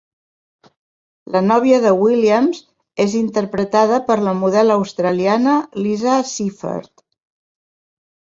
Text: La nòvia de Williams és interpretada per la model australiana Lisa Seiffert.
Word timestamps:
La 1.33 1.41
nòvia 1.49 1.75
de 1.83 1.91
Williams 2.03 2.61
és 3.05 3.13
interpretada 3.19 4.01
per 4.09 4.17
la 4.29 4.33
model 4.39 4.75
australiana 4.77 5.55
Lisa 5.83 6.17
Seiffert. 6.33 6.91